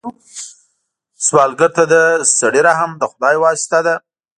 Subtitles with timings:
[1.25, 1.95] سوالګر ته د
[2.39, 3.95] سړي رحم د خدای واسطه ده